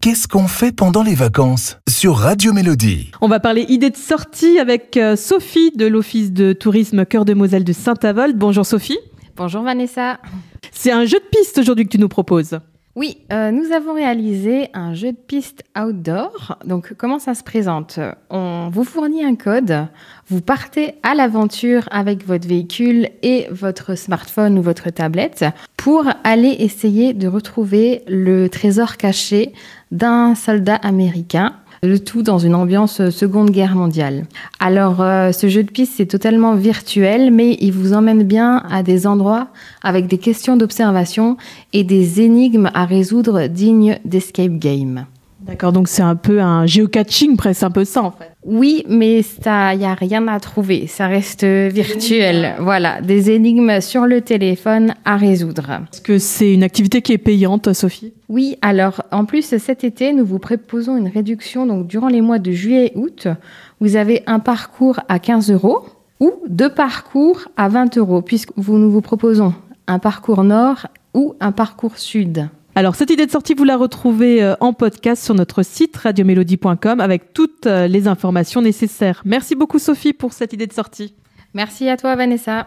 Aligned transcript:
Qu'est-ce 0.00 0.28
qu'on 0.28 0.46
fait 0.46 0.70
pendant 0.70 1.02
les 1.02 1.16
vacances 1.16 1.76
sur 1.88 2.14
Radio 2.14 2.52
Mélodie? 2.52 3.10
On 3.20 3.26
va 3.26 3.40
parler 3.40 3.66
idées 3.68 3.90
de 3.90 3.96
sortie 3.96 4.60
avec 4.60 4.96
euh, 4.96 5.16
Sophie 5.16 5.72
de 5.72 5.86
l'Office 5.86 6.32
de 6.32 6.52
tourisme 6.52 7.04
Cœur 7.04 7.24
de 7.24 7.34
Moselle 7.34 7.64
de 7.64 7.72
Saint-Avold. 7.72 8.38
Bonjour 8.38 8.64
Sophie. 8.64 9.00
Bonjour 9.34 9.62
Vanessa. 9.62 10.20
C'est 10.70 10.92
un 10.92 11.04
jeu 11.04 11.18
de 11.18 11.36
piste 11.36 11.58
aujourd'hui 11.58 11.84
que 11.84 11.90
tu 11.90 11.98
nous 11.98 12.08
proposes. 12.08 12.60
Oui, 12.94 13.18
euh, 13.32 13.50
nous 13.50 13.72
avons 13.72 13.94
réalisé 13.94 14.68
un 14.72 14.94
jeu 14.94 15.10
de 15.10 15.16
piste 15.16 15.64
outdoor. 15.76 16.58
Donc, 16.64 16.94
comment 16.94 17.18
ça 17.18 17.34
se 17.34 17.42
présente? 17.42 17.98
On 18.30 18.70
vous 18.72 18.84
fournit 18.84 19.24
un 19.24 19.34
code, 19.34 19.88
vous 20.28 20.40
partez 20.40 20.94
à 21.02 21.16
l'aventure 21.16 21.88
avec 21.90 22.24
votre 22.24 22.46
véhicule 22.46 23.08
et 23.22 23.48
votre 23.50 23.96
smartphone 23.96 24.58
ou 24.58 24.62
votre 24.62 24.90
tablette 24.90 25.44
pour 25.88 26.04
aller 26.22 26.54
essayer 26.58 27.14
de 27.14 27.28
retrouver 27.28 28.02
le 28.06 28.50
trésor 28.50 28.98
caché 28.98 29.54
d'un 29.90 30.34
soldat 30.34 30.74
américain 30.74 31.54
le 31.82 31.98
tout 31.98 32.22
dans 32.22 32.36
une 32.36 32.54
ambiance 32.54 33.08
Seconde 33.08 33.48
Guerre 33.48 33.74
mondiale. 33.74 34.26
Alors, 34.60 35.00
euh, 35.00 35.32
ce 35.32 35.48
jeu 35.48 35.62
de 35.62 35.70
piste, 35.70 35.94
c'est 35.96 36.04
totalement 36.04 36.56
virtuel, 36.56 37.30
mais 37.30 37.56
il 37.60 37.72
vous 37.72 37.94
emmène 37.94 38.22
bien 38.22 38.64
à 38.70 38.82
des 38.82 39.06
endroits 39.06 39.48
avec 39.82 40.08
des 40.08 40.18
questions 40.18 40.58
d'observation 40.58 41.38
et 41.72 41.84
des 41.84 42.20
énigmes 42.20 42.68
à 42.74 42.84
résoudre 42.84 43.46
dignes 43.46 43.98
d'escape 44.04 44.58
game. 44.58 45.06
D'accord, 45.40 45.72
donc 45.72 45.88
c'est 45.88 46.02
un 46.02 46.16
peu 46.16 46.40
un 46.40 46.66
géocaching, 46.66 47.36
presque 47.36 47.62
un 47.62 47.70
peu 47.70 47.84
ça 47.84 48.02
en 48.02 48.10
fait. 48.10 48.32
Oui, 48.44 48.84
mais 48.88 49.20
il 49.20 49.78
n'y 49.78 49.84
a 49.84 49.94
rien 49.94 50.26
à 50.28 50.40
trouver. 50.40 50.86
Ça 50.86 51.06
reste 51.06 51.44
virtuel. 51.44 52.54
Voilà, 52.58 53.00
des 53.00 53.30
énigmes 53.30 53.80
sur 53.80 54.06
le 54.06 54.20
téléphone 54.20 54.94
à 55.04 55.16
résoudre. 55.16 55.70
Est-ce 55.92 56.00
que 56.00 56.18
c'est 56.18 56.54
une 56.54 56.62
activité 56.62 57.02
qui 57.02 57.12
est 57.12 57.18
payante, 57.18 57.72
Sophie? 57.72 58.12
Oui, 58.28 58.56
alors 58.62 59.02
en 59.12 59.24
plus, 59.24 59.56
cet 59.58 59.84
été, 59.84 60.12
nous 60.12 60.24
vous 60.24 60.38
proposons 60.38 60.96
une 60.96 61.08
réduction. 61.08 61.66
Donc, 61.66 61.86
durant 61.86 62.08
les 62.08 62.20
mois 62.20 62.38
de 62.38 62.50
juillet 62.50 62.92
et 62.94 62.98
août, 62.98 63.28
vous 63.80 63.96
avez 63.96 64.22
un 64.26 64.40
parcours 64.40 65.00
à 65.08 65.18
15 65.18 65.50
euros 65.52 65.84
ou 66.20 66.32
deux 66.48 66.72
parcours 66.72 67.48
à 67.56 67.68
20 67.68 67.96
euros, 67.98 68.22
puisque 68.22 68.56
nous 68.56 68.90
vous 68.90 69.02
proposons 69.02 69.54
un 69.86 69.98
parcours 69.98 70.42
nord 70.42 70.86
ou 71.14 71.34
un 71.40 71.52
parcours 71.52 71.96
sud. 71.96 72.48
Alors, 72.78 72.94
cette 72.94 73.10
idée 73.10 73.26
de 73.26 73.30
sortie, 73.32 73.54
vous 73.54 73.64
la 73.64 73.76
retrouvez 73.76 74.40
euh, 74.40 74.54
en 74.60 74.72
podcast 74.72 75.24
sur 75.24 75.34
notre 75.34 75.64
site 75.64 75.96
radiomélodie.com 75.96 77.00
avec 77.00 77.32
toutes 77.32 77.66
euh, 77.66 77.88
les 77.88 78.06
informations 78.06 78.62
nécessaires. 78.62 79.20
Merci 79.24 79.56
beaucoup, 79.56 79.80
Sophie, 79.80 80.12
pour 80.12 80.32
cette 80.32 80.52
idée 80.52 80.68
de 80.68 80.72
sortie. 80.72 81.12
Merci 81.54 81.88
à 81.88 81.96
toi, 81.96 82.14
Vanessa. 82.14 82.66